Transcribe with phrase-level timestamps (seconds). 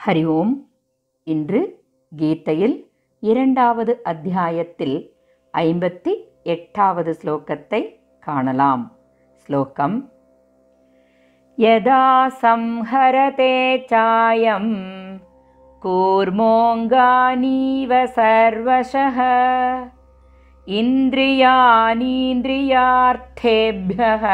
[0.00, 0.68] ஹரி ஓம்
[1.26, 1.78] இன்று
[2.12, 2.90] கீதையில்
[3.22, 5.14] இரண்டாவது அத்தியாயத்தில்
[5.54, 6.14] ஐம்பத்தி
[6.54, 8.98] எட்டாவது ஸ்லோகத்தை காணலாம்
[9.48, 10.14] ஸ்லோகம்
[11.58, 14.74] யதா சம்ஹரதே சாயம்
[15.82, 19.18] கூர்மோங்கானீவ சர்வசः
[23.06, 24.24] इन्द्रियानीन्द्रियार्थेभ्यः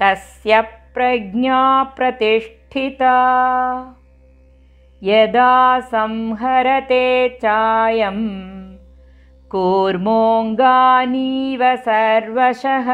[0.00, 0.60] तस्य
[0.94, 1.60] प्रज्ञा
[1.96, 3.14] प्रतिष्ठिता
[5.02, 5.54] यदा
[5.92, 7.06] संहरते
[7.42, 8.20] चायं
[9.50, 12.88] कूर्मोऽङ्गानीव सर्वशः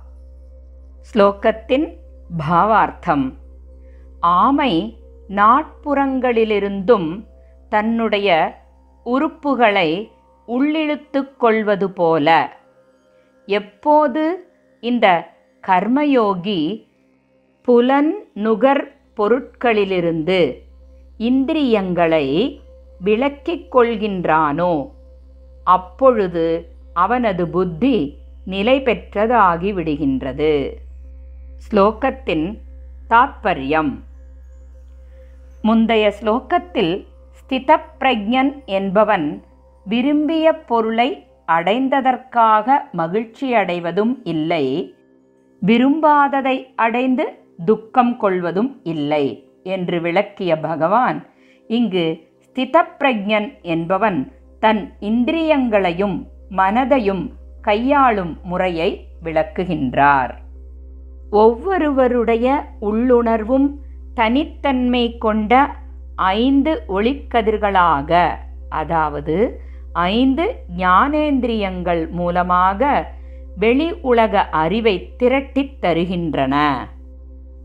[1.10, 1.88] ஸ்லோகத்தின்
[2.38, 3.26] பாவார்த்தம்.
[4.20, 4.98] ஆமை
[5.30, 7.10] நாட்புறங்களிலிருந்தும்
[7.70, 8.30] தன்னுடைய
[9.06, 9.90] உறுப்புகளை
[10.48, 12.28] உள்ளிழுத்து கொள்வது போல.
[13.46, 14.24] எப்போது
[14.80, 15.08] இந்த
[15.68, 16.86] கர்மயோகி
[17.62, 20.54] புலன் நுகர் பொருட்களிலிருந்து
[21.18, 22.62] இந்திரியங்களை
[23.06, 24.90] விலக்கிக் கொள்கின்றானோ?
[25.64, 30.72] அப்பொழுது அவனது புத்தி நிலை பெற்றதாகிவிடுகின்றது
[31.72, 32.60] ஸ்லோகத்தின்
[33.10, 34.00] தாத்பரியம்.
[35.62, 37.06] முந்தைய ஸ்லோகத்தில்
[37.40, 39.44] ஸ்திதப்பிரஜன் என்பவன்
[39.86, 44.96] விரும்பிய பொருளை அடைந்ததற்காக மகிழ்ச்சியடைவதும் இல்லை.
[45.66, 47.26] விரும்பாததை அடைந்து
[47.66, 49.26] துக்கம் கொள்வதும் இல்லை
[49.64, 51.20] என்று விளக்கிய பகவான்
[51.68, 52.06] இங்கு
[52.46, 57.24] ஸ்திதப்பிரஜன் என்பவன் தன் இந்திரியங்களையும் மனதையும்
[57.62, 60.34] கையாளும் முறையை விளக்குகின்றார்.
[61.32, 62.48] ஒவ்வொருவருடைய
[62.82, 63.68] உள்ளுணர்வும்
[64.16, 65.54] தனித்தன்மை கொண்ட
[66.16, 68.12] ஐந்து ஒளிக்கதிர்களாக
[68.70, 69.62] அதாவது
[69.94, 70.46] ஐந்து
[70.78, 72.82] ஞானேந்திரியங்கள் மூலமாக
[73.58, 76.56] வெளி உலக அறிவை திரட்டித் தருகின்றன.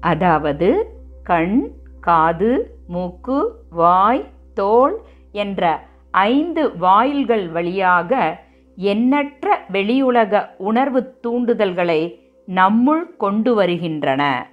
[0.00, 0.90] அதாவது
[1.24, 4.96] கண் காது மூக்கு வாய் தோல்
[5.32, 8.40] என்ற ஐந்து வாயில்கள் வழியாக
[8.76, 12.14] எண்ணற்ற வெளியுலக உணர்வு தூண்டுதல்களை
[12.48, 14.50] நம்முள் கொண்டு வருகின்றன.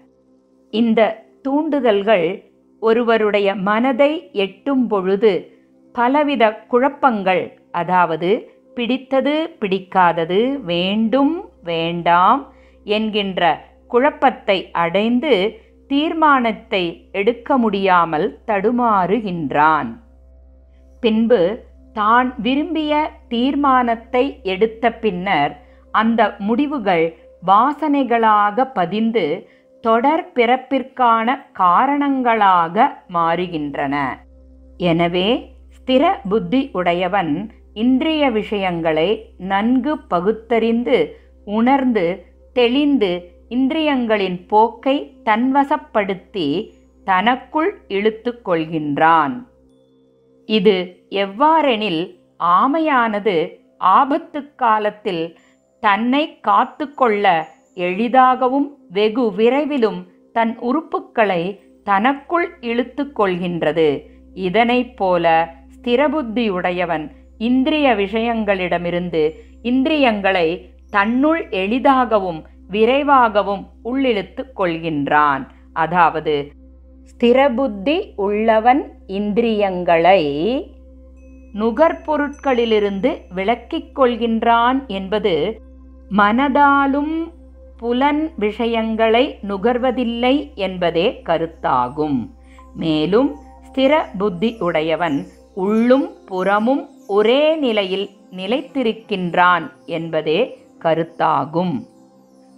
[0.70, 2.44] இந்த தூண்டுதல்கள்
[2.80, 5.54] ஒருவருடைய மனதை எட்டும் பொழுது
[5.92, 10.42] பலவித குழப்பங்கள் அதாவது பிடித்தது பிடிக்காதது
[10.72, 11.36] வேண்டும்
[11.70, 12.42] வேண்டாம்
[12.86, 13.42] என்கின்ற
[13.88, 15.34] குழப்பத்தை அடைந்து
[15.90, 19.90] தீர்மானத்தை எடுக்க முடியாமல் தடுமாறுகின்றான்.
[21.04, 21.42] பின்பு
[21.96, 22.94] தான் விரும்பிய
[23.34, 25.54] தீர்மானத்தை எடுத்த பின்னர்
[25.94, 27.06] அந்த முடிவுகள்
[27.44, 29.26] வாசனைகளாக பதிந்து
[29.84, 31.28] தொடர் பிறப்பிற்கான
[31.62, 33.96] காரணங்களாக மாறுகின்றன.
[34.90, 35.30] எனவே
[35.76, 37.34] ஸ்திர புத்தி உடையவன்
[37.76, 39.10] இந்திரிய விஷயங்களை
[39.52, 40.98] நன்கு பகுத்தறிந்து
[41.46, 42.06] உணர்ந்து
[42.54, 43.12] தெளிந்து
[43.50, 46.48] இந்திரியங்களின் போக்கை தன்வசப்படுத்தி
[47.04, 49.36] தனக்குள் இழுத்து கொள்கின்றான்.
[50.50, 50.76] இது
[51.24, 52.02] எவ்வாறெனில்
[52.58, 53.36] ஆமையானது
[53.78, 55.24] ஆபத்து காலத்தில்
[55.84, 57.26] தன்னை காத்து கொள்ள
[57.88, 60.00] எளிதாகவும் வெகு விரைவிலும்
[60.34, 61.44] தன் உறுப்புக்களை
[61.84, 63.90] தனக்குள் இழுத்து கொள்கின்றது.
[64.48, 65.26] இதனைப் போல
[65.76, 67.06] ஸ்திரபுத்தியுடையவன்
[67.38, 69.32] இந்திரிய விஷயங்களிடமிருந்து
[69.62, 75.48] இந்திரியங்களை தன்னுள் எளிதாகவும் விரைவாகவும் உள்ளிழுத்து கொள்கின்றான்.
[75.74, 76.52] அதாவது
[77.12, 80.22] ஸ்திரபுத்தி உள்ளவன் இந்திரியங்களை
[81.54, 85.62] நுகர்பொருட்களிலிருந்து விலக்கிக் கொள்கின்றான் என்பது
[86.18, 87.32] மனதாலும்
[87.78, 92.30] புலன் விஷயங்களை நுகர்வதில்லை என்பதே கருத்தாகும்.
[92.76, 93.36] மேலும்
[93.72, 101.86] ஸ்திர புத்தி உடையவன் உள்ளும் புறமும் ஒரே நிலையில் நிலைத்திருக்கின்றான் என்பதே கருத்தாகும்.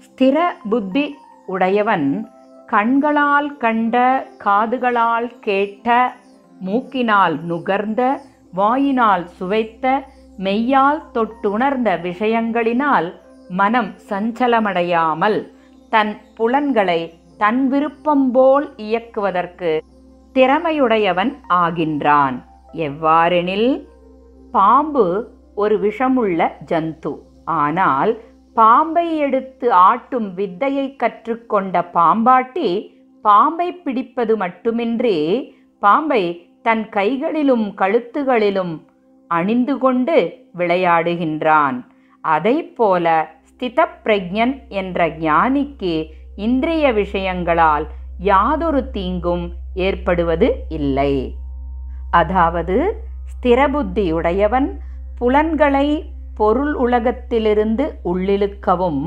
[0.06, 1.16] ஸ்திர புத்தி
[1.46, 2.30] உடையவன்
[2.68, 6.16] கண்களால் கண்ட காதுகளால் கேட்ட
[6.60, 8.22] மூக்கினால் நுகர்ந்த
[8.52, 10.04] வாயினால் சுவைத்த
[10.38, 13.14] மெய்யால் தொட்டுணர்ந்த விஷயங்களினால்
[13.50, 15.52] மனம் சஞ்சலமடையாமல்
[15.90, 19.84] தன் புலன்களை தன் விருப்பம் போல் இயக்குவதற்கு
[20.34, 22.44] திறமையுடையவன் ஆகின்றான்.
[22.74, 23.88] எவ்வாறெனில்
[24.52, 25.06] பாம்பு
[25.56, 27.14] ஒரு விஷமுள்ள ஜந்து.
[27.46, 28.12] ஆனால்
[28.54, 32.70] பாம்பை எடுத்து ஆட்டும் வித்தையை கற்றுக்கொண்ட பாம்பாட்டி
[33.22, 35.18] பாம்பை பிடிப்பது மட்டுமின்றி
[35.80, 36.24] பாம்பை
[36.62, 38.74] தன் கைகளிலும் கழுத்துகளிலும்
[39.28, 40.16] அணிந்து கொண்டு
[40.58, 41.78] விளையாடுகின்றான்.
[42.24, 46.06] அதைப்போல ஸ்தித பிரஜன் என்ற ஞானிக்கு
[46.36, 47.86] இந்திரிய விஷயங்களால்
[48.20, 51.36] யாதொரு தீங்கும் ஏற்படுவது இல்லை.
[52.12, 52.78] அதாவது
[53.32, 54.70] ஸ்திரபுத்தியுடையவன்
[55.18, 55.88] புலன்களை
[56.36, 59.04] பொருள் உலகத்திலிருந்து உள்ளிழுக்கவும்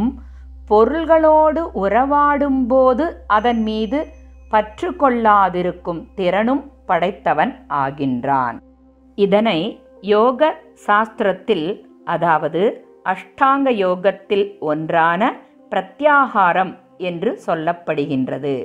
[0.67, 4.07] பொருள்களோடு உறவாடும்போது அதன் மீது
[4.49, 8.57] பற்று கொள்ளாதிருக்கும் திறனும் படைத்தவன் ஆகின்றான்.
[9.15, 9.59] இதனை
[10.01, 10.55] யோக
[10.87, 11.67] சாஸ்திரத்தில்
[12.05, 12.63] அதாவது
[13.05, 15.33] அஷ்டாங்க யோகத்தில் ஒன்றான
[15.71, 18.57] பிரத்யாகாரம் என்று சொல்லப்படுகின்றது.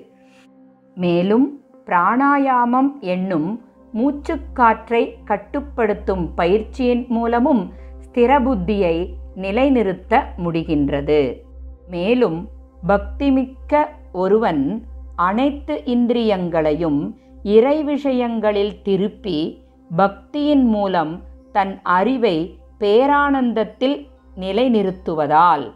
[0.96, 1.48] மேலும்
[1.86, 3.50] பிராணாயாமம் என்னும்
[3.96, 11.42] மூச்சுக்காற்றை கட்டுப்படுத்தும் பயிற்சியின் மூலமும் ஸ்திரபுத்தியை நிலைநிறுத்த முடிகின்றது.
[11.88, 12.50] மேலும்
[12.88, 19.64] பக்திமிக்க ஒருவன் அனைத்து இந்திரியங்களையும் இறை விஷயங்களில் திருப்பி
[19.98, 21.22] பக்தியின் மூலம்
[21.52, 24.08] தன் அறிவை பேரானந்தத்தில்
[24.40, 25.72] நிலைநிறுத்துவதால்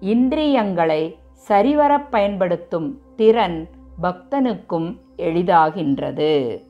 [0.00, 1.18] இந்திரியங்களை
[1.48, 3.68] சரிவரப் பயன்படுத்தும் திறன்
[4.02, 6.68] பக்தனுக்கும் எளிதாகின்றது.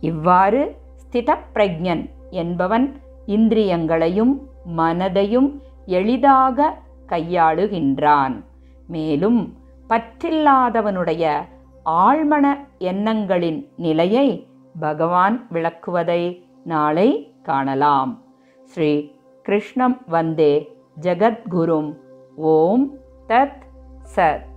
[0.00, 4.40] இவ்வாறு ஸ்திடப்பிரஜன் என்பவன் இந்திரியங்களையும்
[4.76, 6.78] மனதையும் எளிதாக
[7.08, 8.44] கையாளுகின்றான்.
[8.86, 9.56] மேலும்
[9.88, 11.44] பற்றில்லாதவனுடைய
[11.84, 14.46] ஆழ்மன எண்ணங்களின் நிலையை
[14.80, 18.22] பகவான் விளக்குவதை நாளை காணலாம்.
[18.64, 19.10] ஸ்ரீ
[19.42, 21.94] கிருஷ்ணம் வந்தே ஜகத்குரும்.
[22.36, 22.98] ஓம்
[23.28, 23.62] தத்
[24.16, 24.47] சத்.